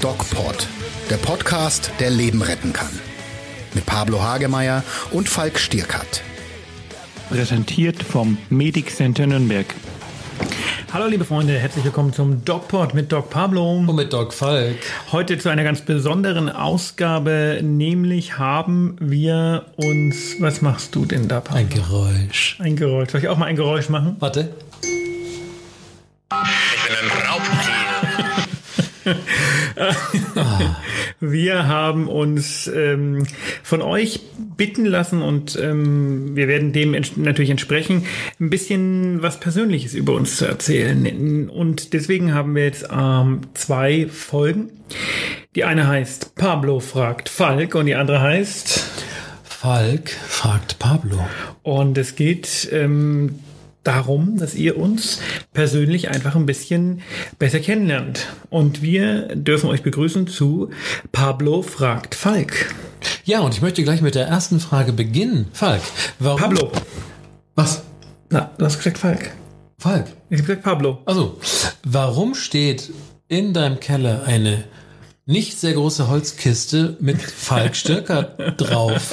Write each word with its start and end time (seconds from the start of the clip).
DocPod, 0.00 0.66
der 1.10 1.16
Podcast, 1.16 1.90
der 2.00 2.08
Leben 2.08 2.40
retten 2.40 2.72
kann. 2.72 2.88
Mit 3.74 3.84
Pablo 3.84 4.22
Hagemeier 4.22 4.82
und 5.10 5.28
Falk 5.28 5.58
Stierkat. 5.58 6.22
Präsentiert 7.28 8.02
vom 8.02 8.38
Medic 8.48 8.90
Center 8.90 9.26
Nürnberg. 9.26 9.66
Hallo 10.90 11.08
liebe 11.08 11.26
Freunde, 11.26 11.58
herzlich 11.58 11.84
willkommen 11.84 12.14
zum 12.14 12.42
DocPod 12.42 12.94
mit 12.94 13.12
Doc 13.12 13.28
Pablo. 13.28 13.80
Und 13.80 13.94
mit 13.94 14.14
Doc 14.14 14.32
Falk. 14.32 14.78
Heute 15.12 15.36
zu 15.36 15.50
einer 15.50 15.64
ganz 15.64 15.82
besonderen 15.82 16.48
Ausgabe, 16.48 17.60
nämlich 17.62 18.38
haben 18.38 18.96
wir 19.00 19.66
uns. 19.76 20.40
Was 20.40 20.62
machst 20.62 20.94
du 20.94 21.04
denn 21.04 21.28
da, 21.28 21.40
Pablo? 21.40 21.58
Ein 21.58 21.68
Geräusch. 21.68 22.56
Ein 22.58 22.76
Geräusch. 22.76 23.10
Soll 23.10 23.20
ich 23.20 23.28
auch 23.28 23.36
mal 23.36 23.44
ein 23.44 23.56
Geräusch 23.56 23.90
machen? 23.90 24.16
Warte. 24.20 24.54
Wir 31.20 31.68
haben 31.68 32.08
uns 32.08 32.66
ähm, 32.66 33.26
von 33.62 33.82
euch 33.82 34.20
bitten 34.56 34.84
lassen 34.84 35.22
und 35.22 35.58
ähm, 35.60 36.36
wir 36.36 36.48
werden 36.48 36.72
dem 36.72 36.94
ents 36.94 37.16
natürlich 37.16 37.50
entsprechen, 37.50 38.04
ein 38.40 38.50
bisschen 38.50 39.22
was 39.22 39.40
Persönliches 39.40 39.94
über 39.94 40.14
uns 40.14 40.36
zu 40.36 40.46
erzählen. 40.46 41.48
Und 41.48 41.92
deswegen 41.92 42.34
haben 42.34 42.54
wir 42.54 42.64
jetzt 42.64 42.88
ähm, 42.92 43.42
zwei 43.54 44.06
Folgen. 44.08 44.70
Die 45.54 45.64
eine 45.64 45.86
heißt 45.86 46.34
Pablo 46.34 46.80
fragt 46.80 47.28
Falk 47.28 47.74
und 47.74 47.86
die 47.86 47.94
andere 47.94 48.20
heißt 48.20 48.84
Falk 49.42 50.10
fragt 50.10 50.78
Pablo. 50.78 51.26
Und 51.62 51.96
es 51.96 52.14
geht 52.14 52.68
ähm, 52.72 53.38
darum, 53.86 54.36
dass 54.36 54.54
ihr 54.54 54.78
uns 54.78 55.20
persönlich 55.52 56.08
einfach 56.10 56.36
ein 56.36 56.46
bisschen 56.46 57.02
besser 57.38 57.60
kennenlernt. 57.60 58.26
Und 58.50 58.82
wir 58.82 59.34
dürfen 59.34 59.70
euch 59.70 59.82
begrüßen 59.82 60.26
zu 60.26 60.70
Pablo 61.12 61.62
fragt 61.62 62.14
Falk. 62.14 62.74
Ja, 63.24 63.40
und 63.40 63.54
ich 63.54 63.62
möchte 63.62 63.82
gleich 63.82 64.02
mit 64.02 64.14
der 64.14 64.26
ersten 64.26 64.60
Frage 64.60 64.92
beginnen. 64.92 65.46
Falk, 65.52 65.82
warum... 66.18 66.40
Pablo. 66.40 66.72
Was? 67.54 67.82
Na, 68.30 68.50
du 68.58 68.64
hast 68.64 68.78
gesagt 68.78 68.98
Falk. 68.98 69.30
Falk. 69.78 70.06
Ich 70.30 70.38
habe 70.38 70.46
gesagt 70.46 70.62
Pablo. 70.62 70.98
Also, 71.04 71.38
warum 71.84 72.34
steht 72.34 72.92
in 73.28 73.52
deinem 73.52 73.80
Keller 73.80 74.24
eine 74.24 74.64
nicht 75.26 75.58
sehr 75.58 75.74
große 75.74 76.08
Holzkiste 76.08 76.96
mit 77.00 77.20
Falk 77.20 77.74
Stirker 77.74 78.22
drauf? 78.56 79.10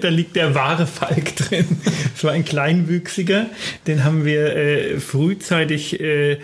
da 0.00 0.08
liegt 0.08 0.34
der 0.34 0.54
wahre 0.56 0.86
Falk 0.86 1.36
drin. 1.36 1.78
Das 2.12 2.24
war 2.24 2.32
ein 2.32 2.44
kleinwüchsiger, 2.44 3.46
den 3.86 4.02
haben 4.02 4.24
wir 4.24 4.56
äh, 4.56 4.98
frühzeitig 4.98 6.00
äh, 6.00 6.38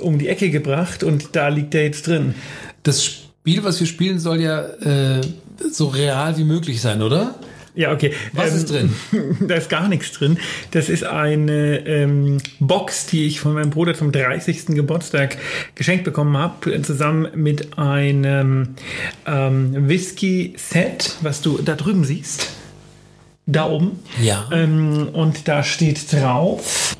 um 0.00 0.18
die 0.18 0.28
Ecke 0.28 0.50
gebracht 0.50 1.02
und 1.02 1.30
da 1.32 1.48
liegt 1.48 1.74
er 1.74 1.84
jetzt 1.84 2.06
drin. 2.06 2.34
Das 2.82 3.02
Spiel, 3.02 3.64
was 3.64 3.80
wir 3.80 3.86
spielen, 3.86 4.18
soll 4.18 4.42
ja 4.42 4.60
äh, 4.60 5.22
so 5.70 5.86
real 5.86 6.36
wie 6.36 6.44
möglich 6.44 6.82
sein, 6.82 7.00
oder? 7.00 7.34
Ja, 7.76 7.92
okay. 7.92 8.12
Was 8.32 8.54
ist 8.54 8.70
drin? 8.70 8.92
Da 9.46 9.54
ist 9.54 9.68
gar 9.68 9.86
nichts 9.86 10.10
drin. 10.12 10.38
Das 10.70 10.88
ist 10.88 11.04
eine 11.04 11.86
ähm, 11.86 12.38
Box, 12.58 13.06
die 13.06 13.26
ich 13.26 13.38
von 13.38 13.52
meinem 13.52 13.70
Bruder 13.70 13.94
zum 13.94 14.12
30. 14.12 14.66
Geburtstag 14.68 15.36
geschenkt 15.74 16.04
bekommen 16.04 16.36
habe, 16.36 16.82
zusammen 16.82 17.28
mit 17.34 17.78
einem 17.78 18.76
ähm, 19.26 19.88
Whisky-Set, 19.88 21.16
was 21.20 21.42
du 21.42 21.58
da 21.58 21.74
drüben 21.74 22.04
siehst. 22.04 22.48
Da 23.44 23.68
oben. 23.68 24.00
Ja. 24.20 24.48
Ähm, 24.50 25.08
und 25.12 25.46
da 25.46 25.62
steht 25.62 26.12
drauf. 26.12 26.96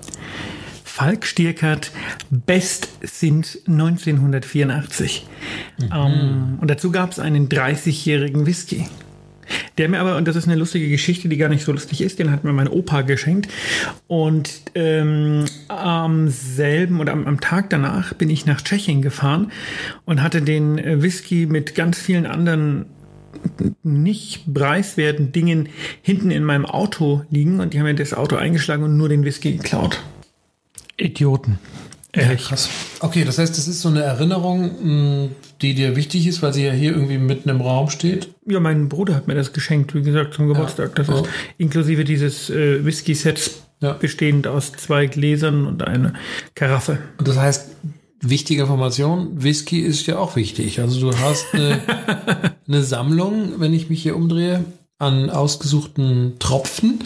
Falk 0.85 1.27
Stierkert, 1.27 1.91
Best 2.31 2.89
sind 3.03 3.59
1984. 3.67 5.27
Ähm, 5.93 6.59
und 6.61 6.71
dazu 6.71 6.91
gab 6.91 7.13
es 7.13 7.19
einen 7.19 7.49
30-jährigen 7.49 8.47
Whisky. 8.47 8.87
Der 9.79 9.89
mir 9.89 10.01
aber, 10.01 10.17
und 10.17 10.27
das 10.27 10.37
ist 10.37 10.47
eine 10.47 10.57
lustige 10.57 10.89
Geschichte, 10.89 11.29
die 11.29 11.37
gar 11.37 11.49
nicht 11.49 11.65
so 11.65 11.73
lustig 11.73 12.01
ist, 12.01 12.19
den 12.19 12.31
hat 12.31 12.45
mir 12.45 12.53
mein 12.53 12.69
Opa 12.69 13.03
geschenkt. 13.03 13.49
Und 14.07 14.63
ähm, 14.75 15.45
am 15.69 16.29
selben 16.29 17.01
oder 17.01 17.13
am, 17.13 17.27
am 17.27 17.41
Tag 17.41 17.71
danach 17.71 18.15
bin 18.15 18.31
ich 18.31 18.47
nach 18.47 18.63
Tschechien 18.63 19.03
gefahren 19.03 19.53
und 20.05 20.23
hatte 20.23 20.41
den 20.43 20.79
äh, 20.79 21.03
Whisky 21.03 21.47
mit 21.47 21.75
ganz 21.75 21.99
vielen 21.99 22.27
anderen 22.27 22.87
nicht 23.83 24.53
preiswerten 24.53 25.31
Dingen 25.33 25.69
hinten 26.03 26.31
in 26.31 26.43
meinem 26.43 26.65
Auto 26.65 27.25
liegen 27.31 27.61
und 27.61 27.75
die 27.75 27.79
haben 27.79 27.87
mir 27.87 27.95
das 27.95 28.15
Auto 28.15 28.37
eingeschlagen 28.37 28.83
und 28.83 28.97
nur 28.97 29.09
den 29.09 29.25
Whisky 29.25 29.53
geklaut. 29.53 30.03
Idioten. 30.97 31.59
Ehrlich. 32.17 32.45
Krass. 32.45 32.69
Okay, 33.01 33.25
das 33.25 33.39
heißt, 33.39 33.57
das 33.57 33.69
ist 33.69 33.81
so 33.83 33.89
eine 33.89 34.03
Erinnerung, 34.03 35.31
die 35.63 35.75
dir 35.75 35.97
wichtig 35.97 36.27
ist, 36.27 36.43
weil 36.43 36.53
sie 36.53 36.65
ja 36.65 36.73
hier 36.73 36.93
irgendwie 36.93 37.19
mitten 37.19 37.49
im 37.49 37.61
Raum 37.61 37.91
steht. 37.91 38.29
Ja, 38.47 38.59
mein 38.61 38.89
Bruder 38.89 39.15
hat 39.15 39.29
mir 39.29 39.35
das 39.35 39.53
geschenkt, 39.53 39.95
wie 39.95 40.03
gesagt, 40.03 40.35
zum 40.35 40.49
Geburtstag. 40.49 40.95
Das 40.97 41.09
Ja. 41.09 41.21
ist 41.21 41.25
inklusive 41.59 42.05
dieses 42.05 42.51
äh, 42.51 42.85
Whisky-Sets 42.85 43.63
Ja. 43.81 43.93
bestehend 43.93 44.47
aus 44.47 44.73
zwei 44.73 45.07
Gläsern 45.07 45.67
und 45.67 45.87
einer 45.87 46.15
Karaffe. 46.55 46.99
Und 47.19 47.29
das 47.29 47.37
heißt, 47.37 47.69
wichtige 48.23 48.63
Information, 48.63 49.43
Whisky 49.43 49.81
ist 49.81 50.07
ja 50.07 50.19
auch 50.19 50.37
wichtig. 50.37 50.81
Also 50.81 51.11
du 51.11 51.19
hast 51.19 51.47
eine, 51.53 51.81
eine 52.67 52.83
Sammlung, 52.83 53.55
wenn 53.61 53.75
ich 53.75 53.91
mich 53.91 54.03
hier 54.03 54.17
umdrehe, 54.17 54.65
an 54.99 55.29
ausgesuchten 55.29 56.39
Tropfen. 56.39 57.01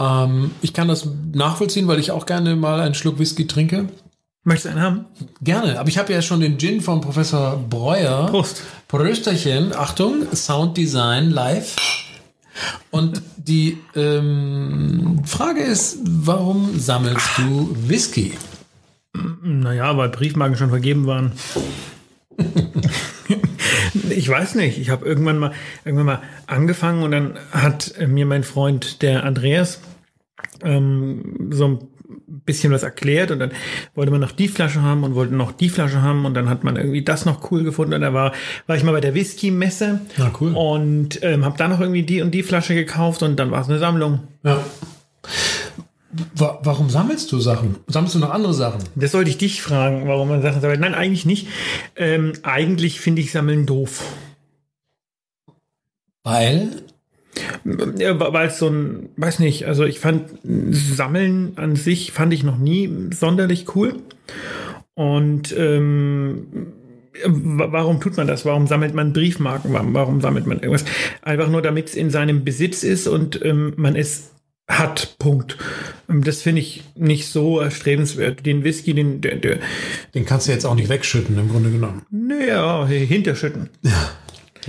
Ähm, 0.00 0.50
ich 0.62 0.72
kann 0.72 0.88
das 0.88 1.06
nachvollziehen, 1.32 1.86
weil 1.86 2.00
ich 2.00 2.10
auch 2.10 2.26
gerne 2.26 2.56
mal 2.56 2.80
einen 2.80 2.94
Schluck 2.94 3.20
Whisky 3.20 3.46
trinke. 3.46 3.86
Möchtest 4.44 4.66
du 4.66 4.70
einen 4.70 4.80
haben? 4.80 5.04
Gerne, 5.40 5.78
aber 5.78 5.88
ich 5.88 5.98
habe 5.98 6.12
ja 6.12 6.20
schon 6.20 6.40
den 6.40 6.58
Gin 6.58 6.80
von 6.80 7.00
Professor 7.00 7.56
Breuer. 7.56 8.26
Prost. 8.26 8.62
Prösterchen, 8.88 9.72
Achtung, 9.72 10.26
Sounddesign 10.34 11.30
live. 11.30 11.76
Und 12.90 13.22
die 13.36 13.78
ähm, 13.94 15.22
Frage 15.24 15.60
ist, 15.60 16.00
warum 16.04 16.78
sammelst 16.78 17.38
du 17.38 17.74
Whisky? 17.86 18.32
Naja, 19.42 19.96
weil 19.96 20.08
Briefmarken 20.08 20.56
schon 20.56 20.70
vergeben 20.70 21.06
waren. 21.06 21.32
ich 24.10 24.28
weiß 24.28 24.56
nicht. 24.56 24.78
Ich 24.78 24.90
habe 24.90 25.06
irgendwann 25.06 25.38
mal 25.38 25.52
irgendwann 25.84 26.06
mal 26.06 26.22
angefangen 26.46 27.02
und 27.04 27.12
dann 27.12 27.38
hat 27.52 27.94
mir 28.06 28.26
mein 28.26 28.42
Freund 28.42 29.02
der 29.02 29.24
Andreas 29.24 29.80
ähm, 30.62 31.50
so 31.52 31.68
ein 31.68 31.88
bisschen 32.26 32.72
was 32.72 32.82
erklärt 32.82 33.30
und 33.30 33.38
dann 33.38 33.52
wollte 33.94 34.10
man 34.10 34.20
noch 34.20 34.32
die 34.32 34.48
Flasche 34.48 34.82
haben 34.82 35.04
und 35.04 35.14
wollte 35.14 35.34
noch 35.34 35.52
die 35.52 35.68
Flasche 35.68 36.02
haben 36.02 36.24
und 36.24 36.34
dann 36.34 36.48
hat 36.48 36.64
man 36.64 36.76
irgendwie 36.76 37.02
das 37.02 37.24
noch 37.24 37.50
cool 37.50 37.62
gefunden 37.64 37.94
und 37.94 38.00
da 38.00 38.12
war 38.14 38.32
war 38.66 38.76
ich 38.76 38.84
mal 38.84 38.92
bei 38.92 39.00
der 39.00 39.14
Whisky-Messe 39.14 40.00
Ah, 40.18 40.30
cool. 40.40 40.52
und 40.54 41.22
ähm, 41.22 41.44
habe 41.44 41.56
dann 41.58 41.70
noch 41.70 41.80
irgendwie 41.80 42.02
die 42.02 42.22
und 42.22 42.30
die 42.32 42.42
Flasche 42.42 42.74
gekauft 42.74 43.22
und 43.22 43.36
dann 43.36 43.50
war 43.50 43.60
es 43.62 43.68
eine 43.68 43.78
Sammlung. 43.78 44.20
Ja. 44.44 44.62
Wa 46.34 46.58
warum 46.62 46.90
sammelst 46.90 47.32
du 47.32 47.38
Sachen? 47.40 47.76
Sammelst 47.86 48.14
du 48.14 48.18
noch 48.18 48.30
andere 48.30 48.52
Sachen? 48.52 48.80
Das 48.94 49.12
sollte 49.12 49.30
ich 49.30 49.38
dich 49.38 49.62
fragen, 49.62 50.06
warum 50.08 50.28
man 50.28 50.42
Sachen 50.42 50.60
sammelt. 50.60 50.80
Nein, 50.80 50.94
eigentlich 50.94 51.24
nicht. 51.24 51.48
Ähm, 51.96 52.34
eigentlich 52.42 53.00
finde 53.00 53.22
ich 53.22 53.32
Sammeln 53.32 53.64
doof. 53.64 54.02
Weil 56.22 56.82
weil 57.64 58.48
es 58.48 58.58
so 58.58 58.68
ein, 58.68 59.08
weiß 59.16 59.38
nicht, 59.38 59.66
also 59.66 59.84
ich 59.84 60.00
fand 60.00 60.24
Sammeln 60.70 61.52
an 61.56 61.76
sich 61.76 62.12
fand 62.12 62.32
ich 62.32 62.42
noch 62.44 62.58
nie 62.58 62.90
sonderlich 63.14 63.74
cool. 63.74 63.94
Und 64.94 65.54
ähm, 65.56 66.46
wa- 67.24 67.68
warum 67.72 68.00
tut 68.00 68.16
man 68.16 68.26
das? 68.26 68.44
Warum 68.44 68.66
sammelt 68.66 68.94
man 68.94 69.12
Briefmarken? 69.14 69.72
Warum, 69.72 70.20
sammelt 70.20 70.46
man 70.46 70.58
irgendwas? 70.58 70.84
Einfach 71.22 71.48
nur, 71.48 71.62
damit 71.62 71.88
es 71.88 71.94
in 71.94 72.10
seinem 72.10 72.44
Besitz 72.44 72.82
ist 72.82 73.06
und 73.08 73.42
ähm, 73.44 73.72
man 73.76 73.96
es 73.96 74.30
hat. 74.68 75.16
Punkt. 75.18 75.56
Ähm, 76.10 76.22
Das 76.22 76.42
finde 76.42 76.60
ich 76.60 76.84
nicht 76.94 77.26
so 77.28 77.58
erstrebenswert. 77.60 78.44
Den 78.44 78.64
Whisky, 78.64 78.92
den, 78.94 79.20
der, 79.22 79.36
der, 79.36 79.58
den 80.14 80.26
kannst 80.26 80.46
du 80.48 80.52
jetzt 80.52 80.64
auch 80.66 80.74
nicht 80.74 80.88
wegschütten, 80.90 81.38
im 81.38 81.48
Grunde 81.48 81.70
genommen. 81.70 82.02
naja, 82.10 82.86
hinterschütten. 82.86 83.70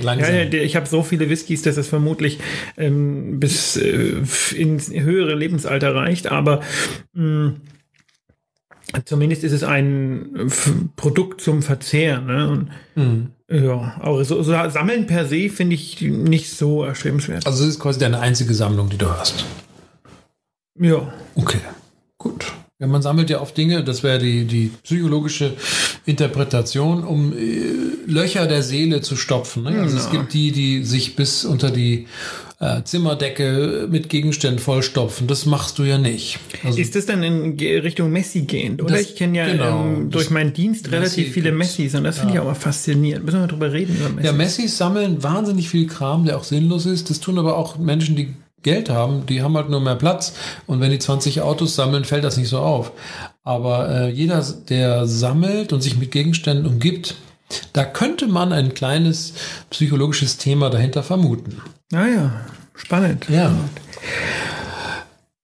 Langsam. 0.02 0.34
Ja, 0.36 0.44
ich 0.46 0.76
habe 0.76 0.88
so 0.88 1.04
viele 1.04 1.30
Whiskys, 1.30 1.62
dass 1.62 1.78
es 1.78 1.88
vermutlich 1.88 2.40
ähm, 2.78 3.40
bis 3.40 3.78
äh, 3.78 4.22
ins 4.56 4.90
höhere 4.92 5.36
Lebensalter 5.36 5.94
reicht, 5.94 6.32
aber 6.32 6.62
mh, 7.14 7.54
zumindest 9.06 9.44
ist 9.44 9.52
es 9.52 9.64
ein 9.64 10.52
Produkt 10.96 11.42
zum 11.42 11.62
Verzehr. 11.62 12.22
Ne? 12.22 12.50
Und, 12.50 12.70
Mhm. 12.96 13.28
Ja, 13.50 13.98
aber 14.00 14.24
so, 14.26 14.42
so 14.42 14.52
Sammeln 14.70 15.06
per 15.06 15.26
se 15.28 15.50
finde 15.50 15.76
ich 15.76 16.02
nicht 16.02 16.50
so 16.50 16.84
erstrebenswert. 16.84 17.46
Also 17.46 17.64
das 17.66 17.74
ist 17.76 17.80
quasi 17.80 18.00
deine 18.00 18.20
einzige 18.20 18.54
Sammlung, 18.54 18.90
die 18.90 18.98
du 18.98 19.10
hast. 19.10 19.46
Ja, 20.80 21.14
Okay, 21.36 21.60
gut. 22.18 22.52
Ja, 22.84 22.88
man 22.90 23.02
sammelt 23.02 23.30
ja 23.30 23.40
oft 23.40 23.56
Dinge, 23.58 23.82
das 23.82 24.04
wäre 24.04 24.20
die, 24.20 24.44
die 24.44 24.70
psychologische 24.84 25.54
Interpretation, 26.06 27.06
um 27.06 27.32
äh, 27.32 28.12
Löcher 28.12 28.46
der 28.46 28.62
Seele 28.62 29.00
zu 29.00 29.16
stopfen. 29.16 29.64
Ne? 29.64 29.80
Also 29.82 29.96
es 29.96 30.12
gibt 30.12 30.34
die, 30.34 30.52
die 30.52 30.84
sich 30.84 31.16
bis 31.16 31.46
unter 31.46 31.72
die 31.72 32.08
äh, 32.60 32.84
Zimmerdecke 32.84 33.88
mit 33.90 34.10
Gegenständen 34.10 34.60
vollstopfen. 34.60 35.28
Das 35.28 35.46
machst 35.46 35.80
du 35.80 35.84
ja 35.84 35.98
nicht. 35.98 36.40
Also 36.66 36.78
ist 36.78 36.94
das 36.98 37.06
dann 37.06 37.24
in 37.24 37.58
Richtung 37.58 38.12
Messi 38.12 38.42
gehend? 38.42 38.82
Oder 38.82 38.98
Das- 38.98 39.02
ich 39.12 39.16
kenne 39.16 39.38
ja 39.38 39.50
genau, 39.50 39.86
ähm, 39.86 40.10
durch 40.10 40.30
meinen 40.30 40.52
Dienst 40.52 40.84
Messi 40.88 40.96
relativ 40.98 41.32
viele 41.34 41.52
gibt's. 41.52 41.78
Messis 41.78 41.96
und 41.96 42.04
das 42.04 42.18
finde 42.20 42.34
ich 42.34 42.40
auch 42.42 42.46
mal 42.46 42.54
faszinierend. 42.54 43.24
Müssen 43.24 43.38
wir 43.38 43.42
mal 43.44 43.48
drüber 43.48 43.72
reden 43.72 43.96
über 43.96 44.10
Messi? 44.10 44.28
Ja, 44.28 44.34
Messis 44.34 44.78
sammeln 44.78 45.24
wahnsinnig 45.24 45.70
viel 45.70 45.88
Kram, 45.88 46.26
der 46.26 46.38
auch 46.38 46.44
sinnlos 46.44 46.86
ist. 46.86 47.10
Das 47.10 47.22
tun 47.22 47.40
aber 47.40 47.58
auch 47.58 47.78
Menschen, 47.78 48.18
die 48.18 48.34
Geld 48.64 48.90
haben, 48.90 49.26
die 49.26 49.42
haben 49.42 49.56
halt 49.56 49.70
nur 49.70 49.82
mehr 49.82 49.96
Platz. 49.96 50.34
Und 50.68 50.80
wenn 50.80 50.92
die 50.92 51.00
20 51.00 51.42
Autos 51.42 51.76
sammeln, 51.76 52.06
fällt 52.06 52.24
das 52.24 52.38
nicht 52.38 52.50
so 52.50 52.60
auf. 52.60 52.92
Aber 53.44 53.90
äh, 53.90 54.10
jeder, 54.10 54.44
der 54.70 55.06
sammelt 55.06 55.74
und 55.74 55.82
sich 55.82 55.98
mit 55.98 56.12
Gegenständen 56.12 56.66
umgibt, 56.66 57.16
da 57.74 57.84
könnte 57.84 58.28
man 58.28 58.52
ein 58.54 58.74
kleines 58.74 59.34
psychologisches 59.70 60.38
Thema 60.38 60.70
dahinter 60.70 61.04
vermuten. 61.04 61.62
Ah 61.94 62.08
ja, 62.08 62.42
spannend. 62.76 63.28
Ja. 63.30 63.52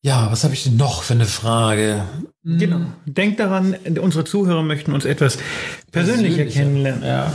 Ja, 0.01 0.31
was 0.31 0.45
habe 0.45 0.53
ich 0.53 0.63
denn 0.63 0.77
noch 0.77 1.03
für 1.03 1.13
eine 1.13 1.25
Frage? 1.25 2.05
Genau. 2.43 2.81
Denkt 3.05 3.39
daran, 3.39 3.75
unsere 4.01 4.23
Zuhörer 4.23 4.63
möchten 4.63 4.93
uns 4.93 5.03
etwas 5.03 5.37
persönlicher, 5.91 6.37
Persönlicher. 6.37 6.59
kennenlernen. 6.59 7.03
Ja. 7.03 7.33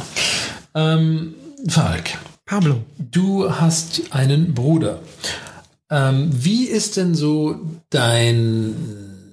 Ähm, 0.75 1.34
Falk, 1.69 2.10
Pablo. 2.46 2.81
Du 2.98 3.50
hast 3.50 4.02
einen 4.10 4.54
Bruder. 4.54 5.00
Ähm, 5.94 6.29
wie 6.32 6.64
ist 6.64 6.96
denn 6.96 7.14
so 7.14 7.61
dein 7.91 8.75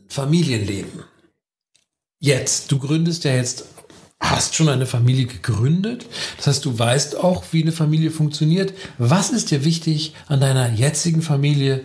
Familienleben? 0.09 1.01
Jetzt, 2.19 2.71
du 2.71 2.77
gründest 2.77 3.23
ja 3.23 3.33
jetzt, 3.33 3.65
hast 4.19 4.53
schon 4.53 4.69
eine 4.69 4.85
Familie 4.85 5.25
gegründet. 5.25 6.05
Das 6.37 6.45
heißt, 6.47 6.65
du 6.65 6.77
weißt 6.77 7.17
auch, 7.17 7.43
wie 7.51 7.63
eine 7.63 7.71
Familie 7.71 8.11
funktioniert. 8.11 8.73
Was 8.99 9.31
ist 9.31 9.49
dir 9.49 9.65
wichtig 9.65 10.13
an 10.27 10.39
deiner 10.39 10.71
jetzigen 10.71 11.23
Familie? 11.23 11.81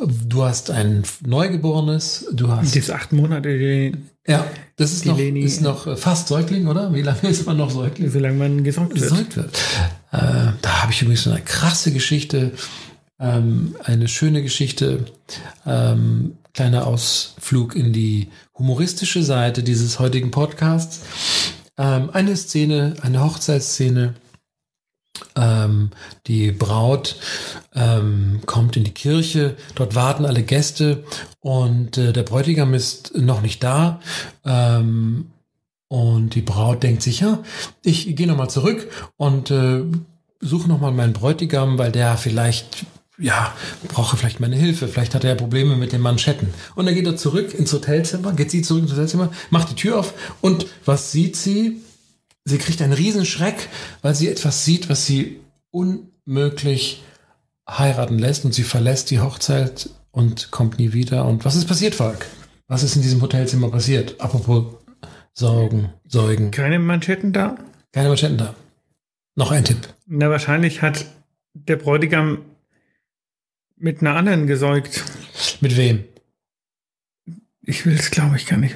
Du 0.00 0.42
hast 0.42 0.70
ein 0.72 1.04
Neugeborenes, 1.24 2.26
du 2.32 2.48
hast 2.50 2.74
Das 2.76 2.90
acht 2.90 3.12
Monate, 3.12 3.56
die- 3.56 3.92
ja, 4.28 4.44
das 4.74 4.92
ist 4.92 5.04
Die 5.04 5.08
noch, 5.10 5.18
Leni- 5.18 5.42
ist 5.44 5.60
noch 5.60 5.86
äh, 5.86 5.96
fast 5.96 6.26
Säugling, 6.26 6.66
oder? 6.66 6.92
Wie 6.92 7.02
lange 7.02 7.20
ist 7.28 7.46
man 7.46 7.56
noch 7.56 7.70
Säugling? 7.70 8.10
solange 8.10 8.36
man 8.36 8.64
gesorgt 8.64 9.00
wird. 9.00 9.08
gesäugt 9.08 9.36
wird. 9.36 9.56
Äh, 10.10 10.52
da 10.62 10.82
habe 10.82 10.90
ich 10.92 11.00
übrigens 11.00 11.28
eine 11.28 11.40
krasse 11.42 11.92
Geschichte, 11.92 12.50
ähm, 13.18 13.76
eine 13.82 14.08
schöne 14.08 14.42
Geschichte, 14.42 15.06
ähm, 15.66 16.38
kleiner 16.52 16.86
Ausflug 16.86 17.74
in 17.76 17.92
die 17.92 18.28
humoristische 18.56 19.22
Seite 19.22 19.62
dieses 19.62 19.98
heutigen 19.98 20.30
Podcasts. 20.30 21.02
Ähm, 21.78 22.10
eine 22.12 22.36
Szene, 22.36 22.94
eine 23.02 23.22
Hochzeitsszene. 23.22 24.14
Ähm, 25.34 25.90
die 26.26 26.52
Braut 26.52 27.16
ähm, 27.74 28.40
kommt 28.44 28.76
in 28.76 28.84
die 28.84 28.92
Kirche, 28.92 29.56
dort 29.74 29.94
warten 29.94 30.26
alle 30.26 30.42
Gäste 30.42 31.04
und 31.40 31.96
äh, 31.96 32.12
der 32.12 32.22
Bräutigam 32.22 32.74
ist 32.74 33.16
noch 33.16 33.40
nicht 33.40 33.62
da. 33.62 34.00
Ähm, 34.44 35.30
und 35.88 36.34
die 36.34 36.42
Braut 36.42 36.82
denkt 36.82 37.02
sich, 37.02 37.20
ja, 37.20 37.42
ich 37.82 38.16
gehe 38.16 38.26
nochmal 38.26 38.50
zurück 38.50 38.90
und 39.16 39.50
äh, 39.50 39.84
suche 40.40 40.68
nochmal 40.68 40.92
meinen 40.92 41.12
Bräutigam, 41.12 41.78
weil 41.78 41.92
der 41.92 42.16
vielleicht, 42.16 42.86
ja, 43.18 43.54
brauche 43.88 44.16
vielleicht 44.16 44.40
meine 44.40 44.56
Hilfe. 44.56 44.88
Vielleicht 44.88 45.14
hat 45.14 45.24
er 45.24 45.30
ja 45.30 45.36
Probleme 45.36 45.76
mit 45.76 45.92
den 45.92 46.00
Manschetten. 46.00 46.52
Und 46.74 46.86
dann 46.86 46.94
geht 46.94 47.06
er 47.06 47.16
zurück 47.16 47.54
ins 47.54 47.72
Hotelzimmer, 47.72 48.32
geht 48.32 48.50
sie 48.50 48.62
zurück 48.62 48.82
ins 48.82 48.92
Hotelzimmer, 48.92 49.32
macht 49.50 49.70
die 49.70 49.74
Tür 49.74 49.98
auf 49.98 50.14
und 50.40 50.66
was 50.84 51.12
sieht 51.12 51.36
sie? 51.36 51.80
Sie 52.44 52.58
kriegt 52.58 52.80
einen 52.80 52.92
Riesenschreck, 52.92 53.68
weil 54.02 54.14
sie 54.14 54.28
etwas 54.28 54.64
sieht, 54.64 54.88
was 54.88 55.06
sie 55.06 55.40
unmöglich 55.70 57.02
heiraten 57.68 58.18
lässt 58.18 58.44
und 58.44 58.54
sie 58.54 58.62
verlässt 58.62 59.10
die 59.10 59.20
Hochzeit 59.20 59.90
und 60.12 60.50
kommt 60.50 60.78
nie 60.78 60.92
wieder. 60.92 61.24
Und 61.24 61.44
was 61.44 61.56
ist 61.56 61.66
passiert, 61.66 61.94
Falk? 61.94 62.26
Was 62.68 62.82
ist 62.82 62.96
in 62.96 63.02
diesem 63.02 63.20
Hotelzimmer 63.20 63.70
passiert? 63.70 64.20
Apropos 64.20 64.76
Sorgen, 65.32 65.92
Säugen. 66.06 66.50
Keine 66.50 66.78
Manschetten 66.78 67.32
da? 67.32 67.56
Keine 67.92 68.08
Manschetten 68.08 68.38
da. 68.38 68.54
Noch 69.34 69.50
ein 69.50 69.64
Tipp. 69.64 69.88
Na, 70.06 70.30
wahrscheinlich 70.30 70.82
hat 70.82 71.04
der 71.52 71.76
Bräutigam 71.76 72.38
mit 73.76 74.00
einer 74.00 74.16
anderen 74.16 74.46
gesäugt. 74.46 75.04
Mit 75.60 75.76
wem? 75.76 76.04
Ich 77.62 77.84
will 77.84 77.94
es, 77.94 78.10
glaube 78.10 78.36
ich, 78.36 78.46
gar 78.46 78.58
nicht. 78.58 78.74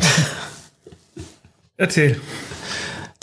Erzähl. 1.76 2.20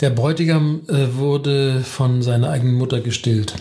Der 0.00 0.10
Bräutigam 0.10 0.82
äh, 0.88 1.14
wurde 1.14 1.82
von 1.82 2.22
seiner 2.22 2.50
eigenen 2.50 2.74
Mutter 2.74 3.00
gestillt. 3.00 3.54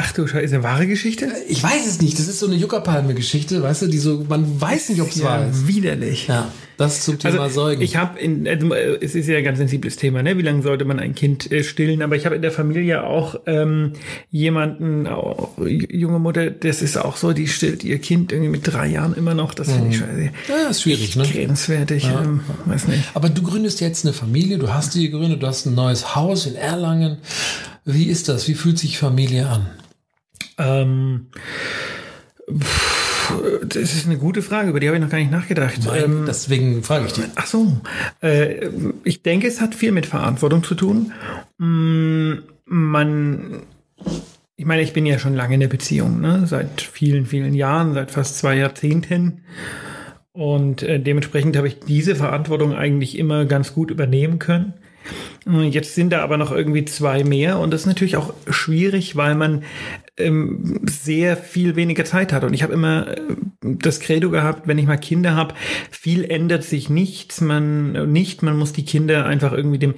Ach 0.00 0.12
du 0.12 0.28
Scheiße, 0.28 0.54
eine 0.54 0.62
wahre 0.62 0.86
Geschichte? 0.86 1.26
Ich 1.48 1.60
weiß 1.60 1.84
es 1.88 2.00
nicht. 2.00 2.16
Das 2.20 2.28
ist 2.28 2.38
so 2.38 2.46
eine 2.46 2.54
Juckerpalme-Geschichte, 2.54 3.60
weißt 3.64 3.82
du, 3.82 3.86
die 3.88 3.98
so, 3.98 4.24
man 4.28 4.60
weiß 4.60 4.90
nicht, 4.90 5.00
ob 5.00 5.08
es 5.08 5.24
wahr 5.24 5.48
ist. 5.50 5.66
widerlich. 5.66 6.28
Ja, 6.28 6.52
das 6.76 7.00
zum 7.04 7.18
Thema 7.18 7.40
Also 7.40 7.62
Säugen. 7.62 7.82
ich 7.82 7.96
habe 7.96 8.16
in, 8.20 8.46
also, 8.46 8.72
äh, 8.74 8.96
es 9.00 9.16
ist 9.16 9.26
ja 9.26 9.38
ein 9.38 9.42
ganz 9.42 9.58
sensibles 9.58 9.96
Thema, 9.96 10.22
ne? 10.22 10.38
Wie 10.38 10.42
lange 10.42 10.62
sollte 10.62 10.84
man 10.84 11.00
ein 11.00 11.16
Kind 11.16 11.50
äh, 11.50 11.64
stillen? 11.64 12.02
Aber 12.02 12.14
ich 12.14 12.26
habe 12.26 12.36
in 12.36 12.42
der 12.42 12.52
Familie 12.52 13.02
auch 13.02 13.40
ähm, 13.46 13.94
jemanden, 14.30 15.08
auch, 15.08 15.58
junge 15.58 16.20
Mutter, 16.20 16.48
das 16.48 16.80
ist 16.80 16.96
auch 16.96 17.16
so, 17.16 17.32
die 17.32 17.48
stillt 17.48 17.82
ihr 17.82 17.98
Kind 17.98 18.30
irgendwie 18.30 18.50
mit 18.50 18.72
drei 18.72 18.86
Jahren 18.86 19.14
immer 19.14 19.34
noch. 19.34 19.52
Das 19.52 19.72
finde 19.72 19.88
ich 19.88 19.96
scheiße. 19.98 20.30
ja, 20.48 20.68
ist 20.70 20.82
schwierig, 20.82 21.16
ne? 21.16 21.24
grenzwertig. 21.24 22.04
Ähm, 22.04 22.42
weiß 22.66 22.86
nicht. 22.86 23.02
Aber 23.14 23.30
du 23.30 23.42
gründest 23.42 23.80
jetzt 23.80 24.04
eine 24.04 24.14
Familie, 24.14 24.58
du 24.58 24.72
hast 24.72 24.94
die 24.94 25.10
gegründet, 25.10 25.42
du 25.42 25.48
hast 25.48 25.66
ein 25.66 25.74
neues 25.74 26.14
Haus 26.14 26.46
in 26.46 26.54
Erlangen. 26.54 27.16
Wie 27.84 28.04
ist 28.04 28.28
das? 28.28 28.46
Wie 28.46 28.54
fühlt 28.54 28.78
sich 28.78 28.96
Familie 28.98 29.48
an? 29.48 29.66
Ähm, 30.58 31.26
das 33.62 33.76
ist 33.76 34.06
eine 34.06 34.18
gute 34.18 34.42
Frage, 34.42 34.70
über 34.70 34.80
die 34.80 34.88
habe 34.88 34.96
ich 34.96 35.02
noch 35.02 35.10
gar 35.10 35.18
nicht 35.18 35.30
nachgedacht. 35.30 35.80
Ähm, 35.94 36.24
Deswegen 36.26 36.82
frage 36.82 37.06
ich 37.06 37.12
dich. 37.12 37.24
Ach 37.36 37.46
so. 37.46 37.80
Äh, 38.22 38.68
ich 39.04 39.22
denke, 39.22 39.46
es 39.46 39.60
hat 39.60 39.74
viel 39.74 39.92
mit 39.92 40.06
Verantwortung 40.06 40.62
zu 40.64 40.74
tun. 40.74 41.12
Mm, 41.58 42.34
Man, 42.64 43.62
ich 44.56 44.64
meine, 44.64 44.82
ich 44.82 44.92
bin 44.92 45.06
ja 45.06 45.18
schon 45.18 45.34
lange 45.34 45.54
in 45.54 45.60
der 45.60 45.68
Beziehung, 45.68 46.20
ne? 46.20 46.46
seit 46.46 46.80
vielen, 46.80 47.26
vielen 47.26 47.54
Jahren, 47.54 47.94
seit 47.94 48.10
fast 48.10 48.38
zwei 48.38 48.56
Jahrzehnten. 48.56 49.42
Und 50.32 50.82
äh, 50.82 51.00
dementsprechend 51.00 51.56
habe 51.56 51.68
ich 51.68 51.80
diese 51.80 52.14
Verantwortung 52.14 52.74
eigentlich 52.74 53.18
immer 53.18 53.44
ganz 53.44 53.74
gut 53.74 53.90
übernehmen 53.90 54.38
können. 54.38 54.74
Äh, 55.46 55.64
Jetzt 55.64 55.94
sind 55.94 56.10
da 56.10 56.22
aber 56.22 56.36
noch 56.36 56.52
irgendwie 56.52 56.84
zwei 56.84 57.24
mehr 57.24 57.58
und 57.58 57.72
das 57.72 57.82
ist 57.82 57.86
natürlich 57.86 58.16
auch 58.16 58.32
schwierig, 58.48 59.16
weil 59.16 59.34
man 59.34 59.64
ähm, 60.18 60.80
sehr 60.88 61.36
viel 61.36 61.76
weniger 61.76 62.04
Zeit 62.04 62.32
hat. 62.32 62.44
Und 62.44 62.54
ich 62.54 62.62
habe 62.62 62.72
immer 62.72 63.08
äh, 63.08 63.20
das 63.60 64.00
Credo 64.00 64.30
gehabt, 64.30 64.66
wenn 64.66 64.78
ich 64.78 64.86
mal 64.86 64.96
Kinder 64.96 65.34
habe, 65.34 65.54
viel 65.90 66.24
ändert 66.24 66.64
sich 66.64 66.90
nichts, 66.90 67.40
man 67.40 67.94
äh, 67.94 68.06
nicht, 68.06 68.42
man 68.42 68.56
muss 68.56 68.72
die 68.72 68.84
Kinder 68.84 69.26
einfach 69.26 69.52
irgendwie 69.52 69.78
dem, 69.78 69.94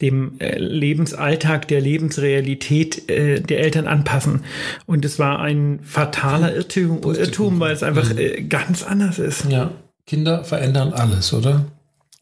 dem 0.00 0.38
äh, 0.38 0.58
Lebensalltag, 0.58 1.68
der 1.68 1.80
Lebensrealität 1.80 3.10
äh, 3.10 3.40
der 3.40 3.60
Eltern 3.60 3.86
anpassen. 3.86 4.44
Und 4.86 5.04
es 5.04 5.18
war 5.18 5.40
ein 5.40 5.80
fataler 5.82 6.54
Irrtum, 6.54 7.00
Irrtum 7.02 7.60
weil 7.60 7.72
es 7.72 7.82
einfach 7.82 8.16
äh, 8.16 8.42
ganz 8.42 8.82
anders 8.82 9.18
ist. 9.18 9.46
Ja, 9.50 9.72
Kinder 10.06 10.44
verändern 10.44 10.92
alles, 10.92 11.32
oder? 11.32 11.66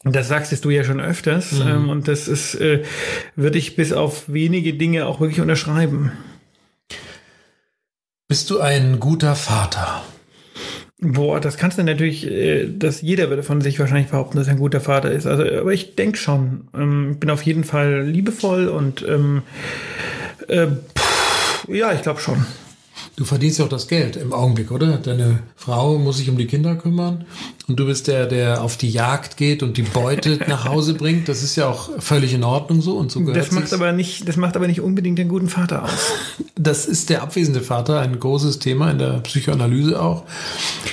Und 0.05 0.17
das 0.17 0.29
sagst 0.29 0.65
du 0.65 0.71
ja 0.71 0.85
schon 0.85 1.01
öfters. 1.01 1.61
Ähm, 1.61 1.89
und 1.89 2.09
das 2.09 2.27
ist, 2.27 2.55
äh, 2.57 2.83
würde 3.37 3.59
ich 3.59 3.77
bis 3.77 3.93
auf 3.93 4.33
wenige 4.33 4.75
Dinge 4.75 5.07
auch 5.07 5.21
wirklich 5.21 5.41
unterschreiben. 5.41 6.13
Bist 8.33 8.49
du 8.49 8.61
ein 8.61 8.99
guter 8.99 9.35
Vater? 9.35 10.03
Boah, 11.01 11.39
das 11.39 11.59
kannst 11.59 11.77
du 11.77 11.83
natürlich, 11.83 12.27
äh, 12.27 12.67
dass 12.67 13.03
jeder 13.03 13.29
würde 13.29 13.43
von 13.43 13.61
sich 13.61 13.79
wahrscheinlich 13.79 14.09
behaupten, 14.09 14.39
dass 14.39 14.47
er 14.47 14.55
ein 14.55 14.59
guter 14.59 14.81
Vater 14.81 15.13
ist. 15.13 15.27
Also, 15.27 15.43
aber 15.43 15.75
ich 15.75 15.97
denke 15.97 16.17
schon. 16.17 16.67
Ähm, 16.75 17.19
bin 17.21 17.29
auf 17.29 17.43
jeden 17.43 17.63
Fall 17.63 18.05
liebevoll 18.05 18.69
und 18.69 19.07
ähm, 19.07 19.43
äh, 20.49 20.67
pff, 20.67 21.69
ja, 21.69 21.93
ich 21.93 22.01
glaube 22.01 22.21
schon. 22.21 22.47
Du 23.15 23.25
verdienst 23.25 23.59
ja 23.59 23.67
auch 23.67 23.69
das 23.69 23.89
Geld 23.89 24.17
im 24.17 24.33
Augenblick, 24.33 24.71
oder? 24.71 24.97
Deine 24.97 25.41
Frau 25.55 25.99
muss 25.99 26.17
sich 26.17 26.31
um 26.31 26.39
die 26.39 26.47
Kinder 26.47 26.77
kümmern 26.77 27.27
und 27.69 27.79
du 27.79 27.85
bist 27.85 28.09
der, 28.09 28.27
der 28.27 28.63
auf 28.63 28.79
die 28.79 28.89
Jagd 28.89 29.37
geht 29.37 29.63
und 29.63 29.77
die 29.77 29.83
Beute 29.83 30.39
nach 30.49 30.65
Hause 30.65 30.95
bringt. 30.95 31.29
Das 31.29 31.43
ist 31.43 31.55
ja 31.57 31.69
auch 31.69 31.91
völlig 32.01 32.33
in 32.33 32.43
Ordnung 32.43 32.81
so 32.81 32.97
und 32.97 33.13
so 33.13 33.21
gehört 33.21 33.37
Das 33.37 33.51
macht 33.53 33.73
aber 33.75 33.93
nicht, 33.93 34.27
das 34.27 34.37
macht 34.39 34.57
aber 34.57 34.67
nicht 34.67 34.81
unbedingt 34.81 35.19
den 35.19 35.29
guten 35.29 35.49
Vater 35.49 35.85
aus. 35.85 36.13
Das 36.55 36.87
ist 36.87 37.11
der 37.11 37.23
abwesende 37.23 37.61
Vater, 37.61 37.99
ein 38.01 38.21
großes 38.21 38.61
Thema 38.61 38.93
in 38.93 38.99
der 38.99 39.19
Psychoanalyse 39.21 40.01
auch. 40.01 40.23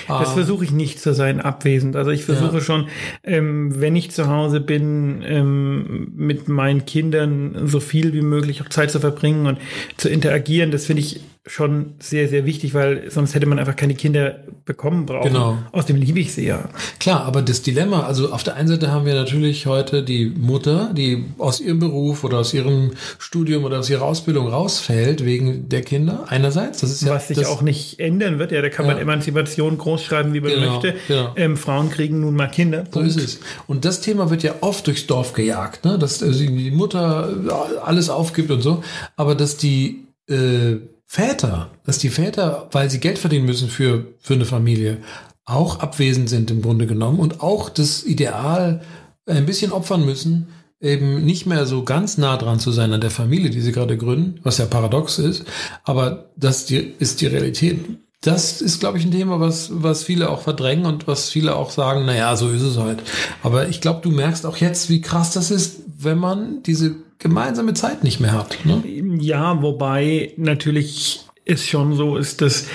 Das 0.07 0.31
versuche 0.31 0.63
ich 0.63 0.71
nicht 0.71 0.99
zu 0.99 1.13
sein, 1.13 1.39
abwesend. 1.41 1.95
Also 1.95 2.09
ich 2.09 2.23
versuche 2.25 2.55
Ja. 2.55 2.61
schon, 2.61 2.87
ähm, 3.23 3.79
wenn 3.79 3.95
ich 3.95 4.09
zu 4.09 4.27
Hause 4.27 4.61
bin, 4.61 5.21
ähm, 5.23 6.11
mit 6.15 6.47
meinen 6.47 6.85
Kindern 6.85 7.67
so 7.67 7.79
viel 7.81 8.13
wie 8.13 8.21
möglich 8.21 8.63
auch 8.63 8.69
Zeit 8.69 8.89
zu 8.89 8.99
verbringen 8.99 9.45
und 9.45 9.59
zu 9.97 10.09
interagieren. 10.09 10.71
Das 10.71 10.87
finde 10.87 11.01
ich 11.03 11.19
schon 11.49 11.93
sehr, 11.99 12.27
sehr 12.27 12.45
wichtig, 12.45 12.75
weil 12.75 13.09
sonst 13.09 13.33
hätte 13.33 13.47
man 13.47 13.57
einfach 13.57 13.75
keine 13.75 13.95
Kinder 13.95 14.35
bekommen 14.65 15.07
brauchen. 15.07 15.29
Genau. 15.29 15.57
Aus 15.71 15.87
dem 15.87 15.95
liebe 15.95 16.19
ich 16.19 16.31
sie 16.31 16.45
ja. 16.45 16.69
Klar, 16.99 17.25
aber 17.25 17.41
das 17.41 17.63
Dilemma, 17.63 18.03
also 18.03 18.31
auf 18.31 18.43
der 18.43 18.55
einen 18.55 18.67
Seite 18.67 18.91
haben 18.91 19.05
wir 19.07 19.15
natürlich 19.15 19.65
heute 19.65 20.03
die 20.03 20.27
Mutter, 20.27 20.91
die 20.93 21.25
aus 21.39 21.59
ihrem 21.59 21.79
Beruf 21.79 22.23
oder 22.23 22.37
aus 22.37 22.53
ihrem 22.53 22.91
Studium 23.17 23.63
oder 23.63 23.79
aus 23.79 23.89
ihrer 23.89 24.03
Ausbildung 24.03 24.47
rausfällt 24.47 25.25
wegen 25.25 25.67
der 25.69 25.81
Kinder. 25.81 26.25
Einerseits, 26.27 26.81
das 26.81 26.91
ist 26.91 27.01
ja 27.01 27.15
Was 27.15 27.29
sich 27.29 27.37
das, 27.37 27.47
auch 27.47 27.63
nicht 27.63 27.99
ändern 27.99 28.37
wird. 28.37 28.51
Ja, 28.51 28.61
da 28.61 28.69
kann 28.69 28.85
man 28.85 28.97
Ja. 28.97 29.01
Emanzipation 29.01 29.77
groß 29.79 30.03
schreiben, 30.03 30.33
wie 30.35 30.41
man 30.41 30.51
Genau, 30.51 30.73
möchte. 30.73 30.93
genau. 31.07 31.33
Ähm, 31.35 31.57
Frauen 31.57 31.89
kriegen 31.89 32.19
nun 32.19 32.35
mal 32.35 32.47
Kinder. 32.47 32.83
So 32.91 32.99
ist 32.99 33.17
es. 33.17 33.39
Und 33.65 33.85
das 33.85 34.01
Thema 34.01 34.29
wird 34.29 34.43
ja 34.43 34.53
oft 34.61 34.85
durchs 34.85 35.07
Dorf 35.07 35.33
gejagt, 35.33 35.83
ne? 35.83 35.97
dass 35.97 36.21
also 36.21 36.45
die 36.45 36.69
Mutter 36.69 37.81
alles 37.83 38.09
aufgibt 38.11 38.51
und 38.51 38.61
so, 38.61 38.83
aber 39.15 39.33
dass 39.33 39.57
die 39.57 40.03
äh, 40.29 40.75
Väter, 41.11 41.71
dass 41.85 41.97
die 41.97 42.09
Väter, 42.09 42.69
weil 42.71 42.91
sie 42.91 42.99
Geld 42.99 43.17
verdienen 43.17 43.47
müssen 43.47 43.67
für, 43.67 44.13
für 44.19 44.35
eine 44.35 44.45
Familie, 44.45 44.99
auch 45.43 45.79
abwesend 45.79 46.29
sind 46.29 46.51
im 46.51 46.61
Grunde 46.61 46.85
genommen 46.85 47.17
und 47.17 47.41
auch 47.41 47.69
das 47.69 48.03
Ideal 48.03 48.81
ein 49.25 49.47
bisschen 49.47 49.71
opfern 49.71 50.05
müssen, 50.05 50.49
eben 50.79 51.25
nicht 51.25 51.47
mehr 51.47 51.65
so 51.65 51.83
ganz 51.83 52.19
nah 52.19 52.37
dran 52.37 52.59
zu 52.59 52.71
sein 52.71 52.93
an 52.93 53.01
der 53.01 53.09
Familie, 53.09 53.49
die 53.49 53.61
sie 53.61 53.71
gerade 53.71 53.97
gründen, 53.97 54.39
was 54.43 54.59
ja 54.59 54.67
paradox 54.67 55.17
ist, 55.17 55.45
aber 55.83 56.29
das 56.35 56.67
die, 56.67 56.77
ist 56.77 57.21
die 57.21 57.27
Realität. 57.27 57.79
Das 58.21 58.61
ist, 58.61 58.79
glaube 58.79 58.99
ich, 58.99 59.05
ein 59.05 59.11
Thema, 59.11 59.39
was, 59.39 59.69
was 59.71 60.03
viele 60.03 60.29
auch 60.29 60.41
verdrängen 60.41 60.85
und 60.85 61.07
was 61.07 61.31
viele 61.31 61.55
auch 61.55 61.71
sagen, 61.71 62.05
naja, 62.05 62.35
so 62.35 62.51
ist 62.51 62.61
es 62.61 62.77
halt. 62.77 63.01
Aber 63.41 63.67
ich 63.67 63.81
glaube, 63.81 64.01
du 64.03 64.11
merkst 64.11 64.45
auch 64.45 64.57
jetzt, 64.57 64.91
wie 64.91 65.01
krass 65.01 65.31
das 65.31 65.49
ist, 65.49 65.79
wenn 65.87 66.19
man 66.19 66.61
diese 66.61 66.97
gemeinsame 67.19 67.73
Zeit 67.73 68.03
nicht 68.03 68.19
mehr 68.19 68.31
hat. 68.31 68.57
Ne? 68.65 68.81
Ja, 69.19 69.61
wobei 69.61 70.33
natürlich 70.37 71.25
es 71.45 71.67
schon 71.67 71.93
so 71.95 72.17
ist, 72.17 72.41
dass 72.41 72.67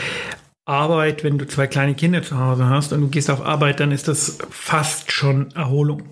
Arbeit, 0.67 1.25
wenn 1.25 1.39
du 1.39 1.47
zwei 1.47 1.67
kleine 1.67 1.95
Kinder 1.95 2.23
zu 2.23 2.39
Hause 2.39 2.69
hast 2.69 2.93
und 2.93 3.01
du 3.01 3.09
gehst 3.09 3.31
auf 3.31 3.45
Arbeit, 3.45 3.81
dann 3.81 3.93
ist 3.93 4.09
das 4.09 4.39
fast 4.51 5.13
schon 5.13 5.51
Erholung. 5.55 6.03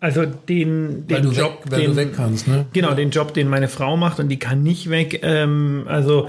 Also 0.00 0.26
den, 0.26 1.06
den 1.06 1.30
Job, 1.30 1.60
weg, 1.70 1.78
den, 1.78 1.90
du 1.90 1.96
weg 1.96 2.12
kannst. 2.16 2.48
Ne? 2.48 2.66
Genau, 2.72 2.94
den 2.94 3.10
Job, 3.10 3.32
den 3.32 3.48
meine 3.48 3.68
Frau 3.68 3.96
macht 3.96 4.18
und 4.18 4.28
die 4.28 4.38
kann 4.38 4.62
nicht 4.62 4.90
weg. 4.90 5.20
Ähm, 5.22 5.84
also 5.86 6.28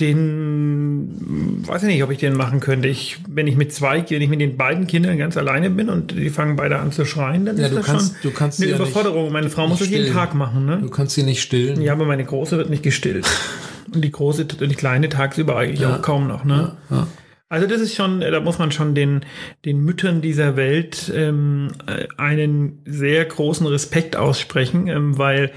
den 0.00 1.62
weiß 1.66 1.82
ich 1.82 1.88
nicht, 1.88 2.02
ob 2.02 2.10
ich 2.10 2.18
den 2.18 2.34
machen 2.36 2.60
könnte. 2.60 2.88
Ich, 2.88 3.18
wenn 3.28 3.46
ich 3.46 3.56
mit 3.56 3.72
zwei, 3.72 4.04
wenn 4.08 4.22
ich 4.22 4.28
mit 4.28 4.40
den 4.40 4.56
beiden 4.56 4.86
Kindern 4.86 5.18
ganz 5.18 5.36
alleine 5.36 5.70
bin 5.70 5.88
und 5.88 6.12
die 6.12 6.30
fangen 6.30 6.56
beide 6.56 6.78
an 6.78 6.92
zu 6.92 7.04
schreien, 7.04 7.44
dann 7.46 7.56
Ja, 7.58 7.66
ist 7.66 7.76
das 7.76 7.86
kannst- 7.86 8.22
schon 8.22 8.34
kannst 8.34 8.60
eine 8.60 8.70
ja 8.70 8.78
nicht- 8.78 8.88
Überforderung. 8.90 9.32
meine 9.32 9.50
Frau 9.50 9.66
muss 9.68 9.78
das 9.80 9.88
jeden. 9.88 10.12
Tag 10.12 10.34
machen. 10.34 10.66
Ne? 10.66 10.78
Du 10.82 10.90
kannst 10.90 11.14
sie 11.14 11.22
nicht 11.22 11.42
stillen. 11.42 11.80
Ja, 11.80 11.92
aber 11.92 12.04
meine 12.06 12.24
große 12.24 12.56
wird 12.56 12.70
nicht 12.70 12.82
gestillt. 12.82 13.26
Und 13.94 14.02
die 14.02 14.10
große, 14.10 14.44
die 14.44 14.74
kleine 14.74 15.08
tagsüber 15.08 15.56
eigentlich 15.56 15.86
auch 15.86 16.02
kaum 16.02 16.26
noch. 16.26 16.44
Ne? 16.44 16.76
Ja. 16.90 17.06
Also 17.48 17.68
das 17.68 17.80
ist 17.80 17.94
schon, 17.94 18.20
da 18.20 18.40
muss 18.40 18.58
man 18.58 18.72
schon 18.72 18.96
den, 18.96 19.20
den 19.64 19.78
Müttern 19.78 20.20
dieser 20.20 20.56
Welt 20.56 21.12
ähm, 21.14 21.68
äh, 21.86 22.08
einen 22.16 22.80
sehr 22.84 23.24
großen 23.24 23.64
Respekt 23.68 24.16
aussprechen, 24.16 24.88
ähm, 24.88 25.16
weil 25.18 25.52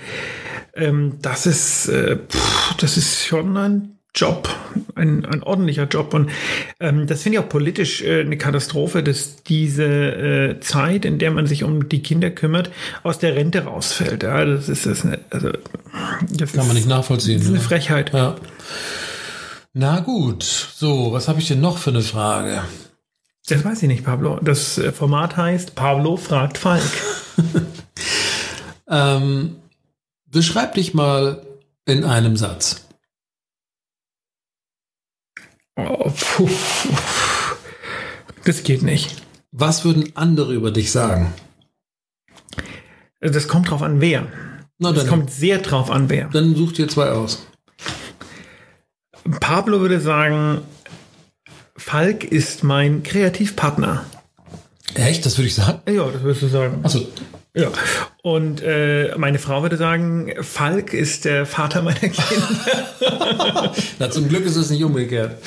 ähm, 0.76 1.14
das 1.24 1.48
ist, 1.48 1.88
äh, 1.90 2.18
pff, 2.18 2.76
das 2.78 2.96
ist 2.98 3.26
schon 3.26 3.58
ein 3.58 3.96
Job, 4.16 4.50
ein, 4.96 5.24
ein 5.26 5.44
ordentlicher 5.44 5.84
Job. 5.86 6.14
Und 6.14 6.32
ähm, 6.80 7.06
das 7.08 7.22
finde 7.22 7.38
ich 7.38 7.44
auch 7.44 7.50
politisch 7.50 8.02
äh, 8.02 8.22
eine 8.22 8.38
Katastrophe, 8.38 9.04
dass 9.04 9.44
diese 9.44 9.84
äh, 9.86 10.60
Zeit, 10.60 11.06
in 11.06 11.20
der 11.20 11.32
man 11.32 11.46
sich 11.48 11.64
um 11.64 11.90
die 11.90 12.02
Kinder 12.02 12.30
kümmert, 12.32 12.72
aus 13.04 13.20
der 13.20 13.36
Rente 13.36 13.66
rausfällt. 13.66 14.24
Ja, 14.24 14.44
das 14.46 14.68
ist 14.68 14.86
das, 14.86 15.04
ne- 15.04 15.20
also 15.30 15.50
das 16.32 16.54
Kann 16.54 16.62
ist, 16.62 16.68
man 16.68 16.76
nicht 16.76 16.88
nachvollziehen. 16.88 17.36
das 17.38 17.44
ist 17.44 17.50
eine 17.50 17.60
ne? 17.60 17.64
Frechheit. 17.64 18.14
Ja. 18.14 18.36
Na 19.74 20.00
gut, 20.00 20.44
so, 20.44 21.12
was 21.14 21.28
habe 21.28 21.40
ich 21.40 21.48
denn 21.48 21.62
noch 21.62 21.78
für 21.78 21.92
eine 21.92 22.02
Frage? 22.02 22.64
Das 23.48 23.64
weiß 23.64 23.82
ich 23.84 23.88
nicht, 23.88 24.04
Pablo. 24.04 24.40
Das 24.42 24.78
äh, 24.80 24.92
Format 24.92 25.38
heißt 25.38 25.76
Pablo 25.76 26.18
fragt 26.18 26.58
Falk. 26.58 26.82
Ähm, 28.90 29.58
beschreib 30.26 30.74
dich 30.74 30.94
mal 30.94 31.44
in 31.86 32.04
einem 32.04 32.36
Satz. 32.38 32.88
Oh, 35.88 36.12
puh. 36.12 36.50
Das 38.46 38.64
geht 38.64 38.82
nicht. 38.84 39.22
Was 39.52 39.86
würden 39.86 40.12
andere 40.16 40.54
über 40.54 40.72
dich 40.72 40.92
sagen? 40.92 41.34
Das 43.20 43.48
kommt 43.48 43.70
drauf 43.70 43.82
an, 43.82 44.02
wer. 44.02 44.28
Na, 44.78 44.92
Das 44.94 45.08
kommt 45.08 45.30
sehr 45.32 45.58
drauf 45.60 45.92
an, 45.92 46.10
wer. 46.10 46.30
dann 46.30 46.56
such 46.56 46.74
dir 46.74 46.88
zwei 46.88 47.10
aus. 47.12 47.46
Pablo 49.42 49.82
würde 49.82 50.00
sagen, 50.00 50.62
Falk 51.76 52.24
ist 52.24 52.64
mein 52.64 53.04
Kreativpartner. 53.04 54.06
Echt, 54.96 55.26
das 55.26 55.38
würde 55.38 55.48
ich 55.48 55.56
sagen? 55.56 55.80
Ja, 55.92 56.10
das 56.10 56.22
würdest 56.24 56.42
du 56.44 56.48
sagen. 56.48 56.80
Achso, 56.84 57.08
Ja. 57.54 57.72
Und 58.22 58.62
äh, 58.62 59.16
meine 59.18 59.40
Frau 59.40 59.62
würde 59.62 59.78
sagen, 59.78 60.34
Falk 60.42 60.94
ist 60.94 61.24
der 61.24 61.46
Vater 61.46 61.82
meiner 61.82 62.00
Kinder. 62.00 63.74
na, 64.00 64.12
zum 64.12 64.28
Glück 64.28 64.46
ist 64.46 64.58
es 64.58 64.70
nicht 64.70 64.84
umgekehrt. 64.84 65.42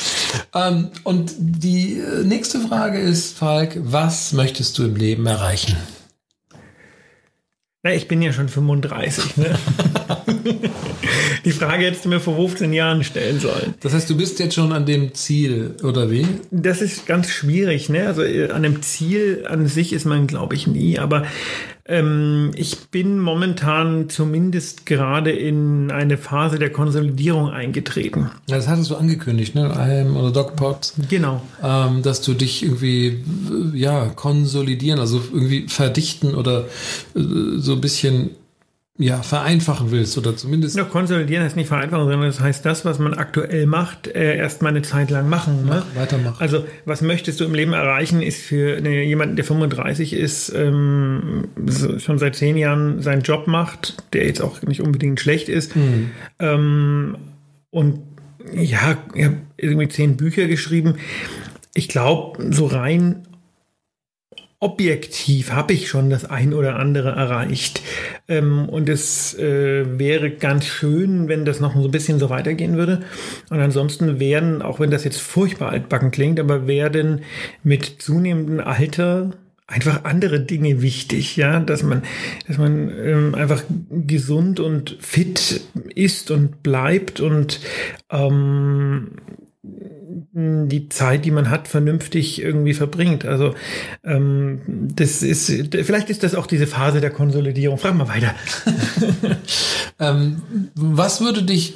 Ähm, 0.54 0.90
und 1.04 1.34
die 1.38 1.98
äh, 1.98 2.24
nächste 2.24 2.60
Frage 2.60 2.98
ist, 2.98 3.36
Falk, 3.36 3.76
was 3.76 4.32
möchtest 4.32 4.78
du 4.78 4.84
im 4.84 4.96
Leben 4.96 5.26
erreichen? 5.26 5.76
Na, 7.82 7.92
ich 7.92 8.08
bin 8.08 8.22
ja 8.22 8.32
schon 8.32 8.48
35. 8.48 9.36
Ne? 9.38 9.58
Die 11.44 11.50
Frage 11.50 11.86
hättest 11.86 12.04
du 12.04 12.08
mir 12.08 12.20
vor 12.20 12.36
15 12.36 12.72
Jahren 12.72 13.02
stellen 13.02 13.40
sollen. 13.40 13.74
Das 13.80 13.92
heißt, 13.92 14.08
du 14.08 14.16
bist 14.16 14.38
jetzt 14.38 14.54
schon 14.54 14.72
an 14.72 14.86
dem 14.86 15.14
Ziel, 15.14 15.74
oder 15.82 16.08
wie? 16.08 16.24
Das 16.52 16.80
ist 16.80 17.06
ganz 17.06 17.28
schwierig, 17.28 17.88
ne? 17.88 18.06
Also 18.06 18.22
äh, 18.22 18.50
an 18.50 18.64
einem 18.64 18.82
Ziel 18.82 19.44
an 19.48 19.66
sich 19.66 19.92
ist 19.92 20.04
man, 20.04 20.28
glaube 20.28 20.54
ich, 20.54 20.68
nie. 20.68 21.00
Aber 21.00 21.24
ähm, 21.84 22.52
ich 22.54 22.88
bin 22.90 23.18
momentan 23.18 24.08
zumindest 24.08 24.86
gerade 24.86 25.32
in 25.32 25.90
eine 25.90 26.16
Phase 26.16 26.58
der 26.58 26.70
Konsolidierung 26.70 27.50
eingetreten. 27.50 28.30
Ja, 28.48 28.56
das 28.56 28.68
hattest 28.68 28.90
du 28.90 28.96
angekündigt, 28.96 29.54
ne? 29.54 29.64
IM 29.64 30.16
oder 30.16 30.30
DocPods. 30.30 30.94
Genau. 31.08 31.42
ähm, 31.62 32.02
dass 32.02 32.22
du 32.22 32.34
dich 32.34 32.62
irgendwie 32.62 33.24
ja 33.74 34.06
konsolidieren, 34.10 35.00
also 35.00 35.20
irgendwie 35.32 35.66
verdichten 35.68 36.34
oder 36.34 36.66
äh, 37.16 37.20
so 37.56 37.72
ein 37.72 37.80
bisschen 37.80 38.30
ja 38.98 39.22
vereinfachen 39.22 39.90
willst 39.90 40.18
oder 40.18 40.36
zumindest 40.36 40.76
Ja, 40.76 40.84
konsolidieren 40.84 41.42
heißt 41.44 41.56
nicht 41.56 41.68
vereinfachen, 41.68 42.04
sondern 42.04 42.28
das 42.28 42.40
heißt 42.40 42.64
das, 42.64 42.84
was 42.84 42.98
man 42.98 43.14
aktuell 43.14 43.66
macht, 43.66 44.06
äh, 44.06 44.36
erst 44.36 44.60
mal 44.60 44.68
eine 44.68 44.82
Zeit 44.82 45.10
lang 45.10 45.28
machen. 45.30 45.64
Ne? 45.64 45.82
weitermachen. 45.94 46.36
Also, 46.40 46.66
was 46.84 47.00
möchtest 47.00 47.40
du 47.40 47.44
im 47.44 47.54
Leben 47.54 47.72
erreichen, 47.72 48.20
ist 48.20 48.42
für 48.42 48.76
eine, 48.76 49.02
jemanden, 49.02 49.36
der 49.36 49.46
35 49.46 50.12
ist, 50.12 50.50
ähm, 50.54 51.48
so, 51.66 51.98
schon 51.98 52.18
seit 52.18 52.36
zehn 52.36 52.56
Jahren 52.58 53.00
seinen 53.00 53.22
Job 53.22 53.46
macht, 53.46 53.96
der 54.12 54.26
jetzt 54.26 54.42
auch 54.42 54.60
nicht 54.62 54.82
unbedingt 54.82 55.20
schlecht 55.20 55.48
ist. 55.48 55.72
Ähm, 56.38 57.16
und 57.70 58.00
ja, 58.54 58.98
ich 59.14 59.24
habe 59.24 59.36
irgendwie 59.56 59.88
zehn 59.88 60.16
Bücher 60.18 60.46
geschrieben. 60.46 60.96
Ich 61.74 61.88
glaube, 61.88 62.52
so 62.52 62.66
rein 62.66 63.22
objektiv 64.62 65.52
habe 65.52 65.72
ich 65.72 65.88
schon 65.88 66.08
das 66.08 66.24
ein 66.24 66.54
oder 66.54 66.76
andere 66.76 67.10
erreicht. 67.10 67.82
Ähm, 68.28 68.68
und 68.68 68.88
es 68.88 69.34
äh, 69.34 69.98
wäre 69.98 70.30
ganz 70.30 70.66
schön, 70.66 71.28
wenn 71.28 71.44
das 71.44 71.58
noch 71.58 71.74
so 71.74 71.84
ein 71.84 71.90
bisschen 71.90 72.20
so 72.20 72.30
weitergehen 72.30 72.76
würde. 72.76 73.00
Und 73.50 73.60
ansonsten 73.60 74.20
werden, 74.20 74.62
auch 74.62 74.78
wenn 74.78 74.92
das 74.92 75.02
jetzt 75.02 75.20
furchtbar 75.20 75.70
altbacken 75.70 76.12
klingt, 76.12 76.38
aber 76.38 76.68
werden 76.68 77.22
mit 77.64 77.96
zunehmendem 77.98 78.60
Alter 78.60 79.32
einfach 79.66 80.04
andere 80.04 80.40
Dinge 80.40 80.80
wichtig, 80.80 81.36
ja, 81.36 81.58
dass 81.58 81.82
man, 81.82 82.02
dass 82.46 82.58
man 82.58 82.90
ähm, 83.04 83.34
einfach 83.34 83.64
gesund 83.90 84.60
und 84.60 84.96
fit 85.00 85.62
ist 85.94 86.30
und 86.30 86.62
bleibt 86.62 87.20
und 87.20 87.60
ähm, 88.10 89.12
die 89.64 90.88
Zeit, 90.88 91.24
die 91.24 91.30
man 91.30 91.48
hat, 91.48 91.68
vernünftig 91.68 92.42
irgendwie 92.42 92.74
verbringt. 92.74 93.24
Also 93.24 93.54
ähm, 94.02 94.60
das 94.94 95.22
ist, 95.22 95.46
vielleicht 95.70 96.10
ist 96.10 96.24
das 96.24 96.34
auch 96.34 96.46
diese 96.46 96.66
Phase 96.66 97.00
der 97.00 97.10
Konsolidierung. 97.10 97.78
Frag 97.78 97.94
mal 97.94 98.08
weiter. 98.08 98.34
ähm, 100.00 100.42
was 100.74 101.20
würde 101.20 101.44
dich 101.44 101.74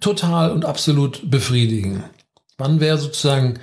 total 0.00 0.52
und 0.52 0.66
absolut 0.66 1.30
befriedigen? 1.30 2.04
Wann 2.58 2.80
wäre 2.80 2.98
sozusagen 2.98 3.54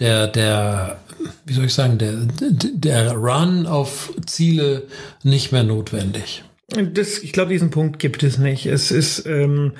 der 0.00 0.26
der 0.26 0.98
wie 1.46 1.52
soll 1.52 1.66
ich 1.66 1.74
sagen 1.74 1.98
der 1.98 2.26
der 2.50 3.12
Run 3.12 3.66
auf 3.66 4.12
Ziele 4.26 4.88
nicht 5.22 5.52
mehr 5.52 5.62
notwendig? 5.62 6.42
Das, 6.68 7.18
ich 7.18 7.32
glaube, 7.32 7.52
diesen 7.52 7.70
Punkt 7.70 7.98
gibt 7.98 8.22
es 8.22 8.38
nicht. 8.38 8.66
Es 8.66 8.90
ist 8.90 9.24
ähm, 9.26 9.72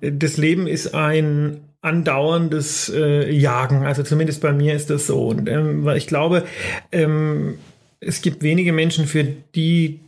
das 0.00 0.36
Leben 0.36 0.66
ist 0.66 0.94
ein 0.94 1.60
andauerndes 1.84 2.90
äh, 2.94 3.30
Jagen. 3.30 3.84
Also 3.84 4.02
zumindest 4.02 4.40
bei 4.40 4.52
mir 4.52 4.74
ist 4.74 4.90
das 4.90 5.06
so. 5.06 5.28
Und, 5.28 5.48
ähm, 5.48 5.84
weil 5.84 5.98
ich 5.98 6.06
glaube, 6.06 6.44
ähm, 6.92 7.58
es 8.00 8.22
gibt 8.22 8.42
wenige 8.42 8.72
Menschen, 8.72 9.06
für 9.06 9.24
die 9.24 10.00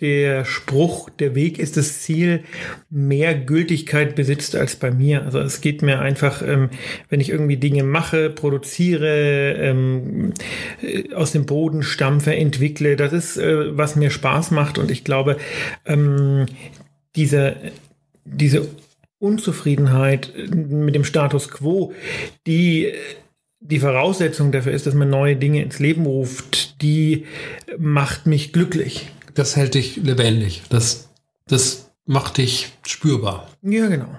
der 0.00 0.44
Spruch, 0.44 1.08
der 1.08 1.36
Weg 1.36 1.58
ist 1.58 1.76
das 1.76 2.02
Ziel, 2.02 2.42
mehr 2.90 3.34
Gültigkeit 3.34 4.16
besitzt 4.16 4.56
als 4.56 4.74
bei 4.74 4.90
mir. 4.90 5.24
Also 5.24 5.38
es 5.38 5.60
geht 5.60 5.82
mir 5.82 6.00
einfach, 6.00 6.42
ähm, 6.42 6.68
wenn 7.08 7.20
ich 7.20 7.30
irgendwie 7.30 7.56
Dinge 7.56 7.84
mache, 7.84 8.28
produziere, 8.28 9.52
ähm, 9.52 10.34
äh, 10.82 11.14
aus 11.14 11.30
dem 11.30 11.46
Boden 11.46 11.84
stampfe, 11.84 12.34
entwickle, 12.34 12.96
das 12.96 13.12
ist, 13.12 13.36
äh, 13.36 13.76
was 13.76 13.94
mir 13.94 14.10
Spaß 14.10 14.50
macht. 14.50 14.78
Und 14.78 14.90
ich 14.90 15.04
glaube, 15.04 15.36
ähm, 15.86 16.46
diese, 17.14 17.54
diese 18.24 18.66
Unzufriedenheit 19.24 20.32
mit 20.54 20.94
dem 20.94 21.04
Status 21.04 21.48
quo, 21.48 21.92
die 22.46 22.92
die 23.60 23.80
Voraussetzung 23.80 24.52
dafür 24.52 24.72
ist, 24.72 24.86
dass 24.86 24.94
man 24.94 25.08
neue 25.08 25.36
Dinge 25.36 25.62
ins 25.62 25.78
Leben 25.78 26.04
ruft, 26.04 26.82
die 26.82 27.24
macht 27.78 28.26
mich 28.26 28.52
glücklich. 28.52 29.08
Das 29.34 29.56
hält 29.56 29.74
dich 29.74 29.96
lebendig. 29.96 30.62
Das, 30.68 31.08
das 31.46 31.90
macht 32.04 32.36
dich 32.36 32.72
spürbar. 32.86 33.48
Ja, 33.62 33.88
genau. 33.88 34.14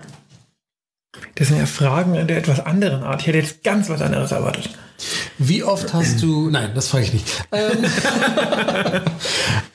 Das 1.35 1.47
sind 1.47 1.57
ja 1.57 1.65
Fragen 1.65 2.13
der 2.27 2.37
etwas 2.37 2.59
anderen 2.59 3.03
Art. 3.03 3.21
Ich 3.21 3.27
hätte 3.27 3.39
jetzt 3.39 3.63
ganz 3.63 3.89
was 3.89 4.01
anderes 4.01 4.31
erwartet. 4.31 4.69
Wie 5.37 5.63
oft 5.63 5.93
hast 5.93 6.21
du. 6.21 6.49
Nein, 6.49 6.71
das 6.73 6.87
frage 6.87 7.05
ich 7.05 7.13
nicht. 7.13 7.25
Ähm, 7.51 7.83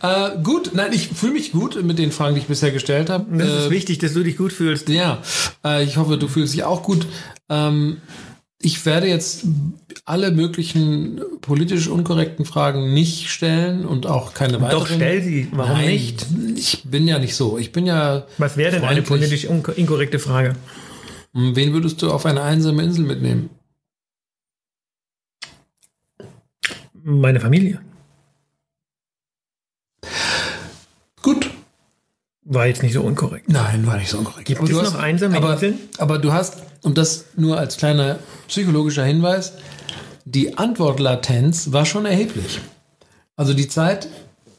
äh, 0.02 0.42
gut, 0.42 0.70
nein, 0.74 0.92
ich 0.92 1.08
fühle 1.08 1.34
mich 1.34 1.52
gut 1.52 1.82
mit 1.82 1.98
den 1.98 2.12
Fragen, 2.12 2.34
die 2.34 2.40
ich 2.40 2.46
bisher 2.46 2.70
gestellt 2.70 3.10
habe. 3.10 3.26
Das 3.36 3.48
äh, 3.48 3.58
ist 3.64 3.70
wichtig, 3.70 3.98
dass 3.98 4.14
du 4.14 4.22
dich 4.22 4.36
gut 4.38 4.52
fühlst. 4.52 4.88
Ja, 4.88 5.20
äh, 5.64 5.84
ich 5.84 5.98
hoffe, 5.98 6.16
du 6.16 6.28
fühlst 6.28 6.54
dich 6.54 6.64
auch 6.64 6.82
gut. 6.82 7.06
Ähm, 7.50 7.98
ich 8.62 8.84
werde 8.84 9.06
jetzt 9.06 9.44
alle 10.04 10.30
möglichen 10.30 11.20
politisch 11.40 11.88
unkorrekten 11.88 12.44
Fragen 12.44 12.92
nicht 12.92 13.30
stellen 13.30 13.86
und 13.86 14.06
auch 14.06 14.34
keine 14.34 14.60
weiteren. 14.60 14.80
Doch, 14.80 14.86
stell 14.86 15.22
sie. 15.22 15.48
Warum 15.52 15.78
Nein, 15.78 15.88
nicht? 15.88 16.26
Ich 16.56 16.82
bin 16.84 17.08
ja 17.08 17.18
nicht 17.18 17.34
so. 17.34 17.58
Ich 17.58 17.72
bin 17.72 17.86
ja. 17.86 18.26
Was 18.38 18.56
wäre 18.56 18.72
denn 18.72 18.84
eine 18.84 19.02
politisch 19.02 19.44
inkorrekte 19.44 20.18
Frage? 20.18 20.56
Wen 21.32 21.72
würdest 21.72 22.02
du 22.02 22.10
auf 22.10 22.26
eine 22.26 22.42
einsame 22.42 22.82
Insel 22.82 23.04
mitnehmen? 23.04 23.50
Meine 26.92 27.40
Familie. 27.40 27.80
Gut. 31.22 31.50
War 32.42 32.66
jetzt 32.66 32.82
nicht 32.82 32.94
so 32.94 33.02
unkorrekt. 33.02 33.48
Nein, 33.48 33.86
war 33.86 33.96
nicht 33.96 34.10
so 34.10 34.18
unkorrekt. 34.18 34.48
Gibt 34.48 34.62
es 34.62 34.70
noch 34.70 34.96
einsame 34.96 35.36
aber, 35.36 35.52
Inseln? 35.52 35.78
Aber 35.98 36.18
du 36.18 36.32
hast, 36.32 36.58
und 36.82 36.98
das 36.98 37.26
nur 37.36 37.58
als 37.58 37.76
kleiner 37.76 38.18
psychologischer 38.48 39.04
Hinweis, 39.04 39.54
die 40.24 40.58
Antwortlatenz 40.58 41.72
war 41.72 41.86
schon 41.86 42.06
erheblich. 42.06 42.60
Also 43.36 43.54
die 43.54 43.68
Zeit 43.68 44.08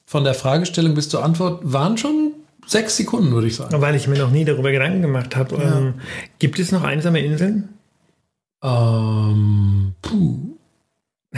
von 0.06 0.24
der 0.24 0.34
Fragestellung 0.34 0.94
bis 0.94 1.10
zur 1.10 1.24
Antwort 1.24 1.62
waren 1.63 1.98
schon 1.98 2.31
sechs 2.65 2.98
Sekunden, 2.98 3.32
würde 3.32 3.48
ich 3.48 3.56
sagen. 3.56 3.82
Weil 3.82 3.96
ich 3.96 4.08
mir 4.08 4.18
noch 4.18 4.32
nie 4.32 4.46
darüber 4.46 4.72
Gedanken 4.72 5.01
gemacht 5.01 5.36
habe. 5.36 5.56
Ähm, 5.56 5.94
gibt 6.39 6.60
es 6.60 6.72
noch 6.72 6.84
einsame 6.84 7.20
Inseln? 7.20 7.70
Ähm, 8.63 9.94
puh. 10.01 10.58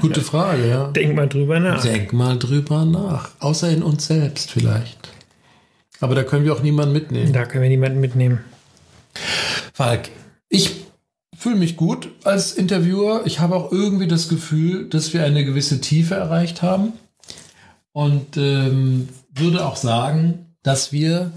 Gute 0.00 0.20
Frage, 0.20 0.68
ja. 0.68 0.88
Denk 0.88 1.14
mal 1.16 1.28
drüber 1.28 1.58
nach. 1.60 1.82
Denk 1.82 2.12
mal 2.12 2.38
drüber 2.38 2.84
nach. 2.84 3.30
Außer 3.40 3.70
in 3.70 3.82
uns 3.82 4.06
selbst 4.06 4.50
vielleicht. 4.50 5.10
Aber 6.00 6.14
da 6.14 6.22
können 6.22 6.44
wir 6.44 6.52
auch 6.52 6.62
niemanden 6.62 6.92
mitnehmen. 6.92 7.32
Da 7.32 7.44
können 7.44 7.62
wir 7.62 7.70
niemanden 7.70 8.00
mitnehmen. 8.00 8.40
Falk, 9.72 10.10
ich 10.48 10.86
fühle 11.36 11.56
mich 11.56 11.76
gut 11.76 12.08
als 12.24 12.52
Interviewer. 12.52 13.22
Ich 13.24 13.40
habe 13.40 13.56
auch 13.56 13.72
irgendwie 13.72 14.08
das 14.08 14.28
Gefühl, 14.28 14.88
dass 14.88 15.12
wir 15.12 15.24
eine 15.24 15.44
gewisse 15.44 15.80
Tiefe 15.80 16.14
erreicht 16.14 16.62
haben. 16.62 16.92
Und 17.92 18.36
ähm, 18.36 19.08
würde 19.38 19.64
auch 19.64 19.76
sagen, 19.76 20.54
dass 20.62 20.92
wir 20.92 21.32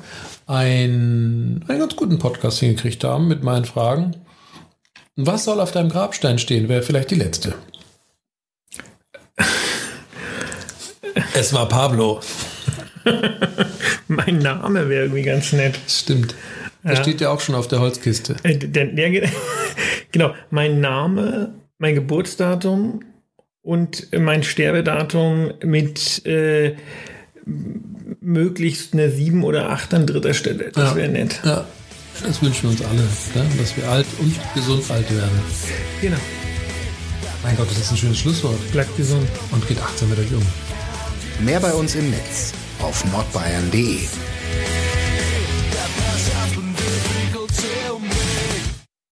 ein, 0.47 1.63
einen 1.67 1.79
ganz 1.79 1.95
guten 1.95 2.17
Podcast 2.19 2.59
hingekriegt 2.59 3.03
haben 3.03 3.27
mit 3.27 3.43
meinen 3.43 3.65
Fragen. 3.65 4.15
Was 5.15 5.45
soll 5.45 5.59
auf 5.59 5.71
deinem 5.71 5.89
Grabstein 5.89 6.39
stehen? 6.39 6.69
Wäre 6.69 6.81
vielleicht 6.81 7.11
die 7.11 7.15
letzte. 7.15 7.53
Es 11.33 11.53
war 11.53 11.67
Pablo. 11.67 12.19
Mein 14.07 14.37
Name 14.39 14.89
wäre 14.89 15.03
irgendwie 15.05 15.23
ganz 15.23 15.53
nett. 15.53 15.79
Stimmt. 15.87 16.35
Der 16.83 16.93
Ja. 16.93 17.01
steht 17.01 17.21
ja 17.21 17.29
auch 17.29 17.39
schon 17.39 17.55
auf 17.55 17.67
der 17.67 17.79
Holzkiste. 17.79 18.35
Äh, 18.43 18.57
der, 18.57 18.85
der, 18.87 19.29
genau, 20.11 20.33
mein 20.49 20.79
Name, 20.79 21.53
mein 21.77 21.95
Geburtsdatum 21.95 23.03
und 23.61 24.07
mein 24.17 24.43
Sterbedatum 24.43 25.51
mit 25.63 26.25
äh, 26.25 26.75
möglichst 28.29 28.93
eine 28.93 29.09
7 29.11 29.43
oder 29.43 29.69
8 29.71 29.93
an 29.93 30.05
dritter 30.05 30.33
Stelle. 30.33 30.71
Das 30.73 30.91
Ja. 30.91 30.95
wäre 30.95 31.09
nett. 31.09 31.39
Ja, 31.43 31.65
das 32.25 32.41
wünschen 32.41 32.63
wir 32.63 32.69
uns 32.71 32.81
alle, 32.83 33.01
ne? 33.01 33.51
dass 33.57 33.75
wir 33.75 33.89
alt 33.89 34.05
und 34.19 34.35
gesund 34.53 34.89
alt 34.91 35.09
werden. 35.13 35.39
Genau. 36.01 36.17
Mein 37.43 37.55
Gott, 37.57 37.69
das 37.71 37.77
ist 37.77 37.91
ein 37.91 37.97
schönes 37.97 38.19
Schlusswort. 38.19 38.59
Bleibt 38.71 38.95
gesund. 38.97 39.27
Und 39.51 39.67
geht 39.67 39.81
achtsam 39.81 40.09
mit 40.09 40.19
euch 40.19 40.31
um. 40.33 40.45
Mehr 41.45 41.59
bei 41.59 41.71
uns 41.73 41.95
im 41.95 42.09
Netz 42.09 42.51
auf 42.81 43.03
nordbayern.de. 43.11 43.99